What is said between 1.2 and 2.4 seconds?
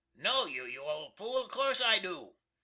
Of course I do."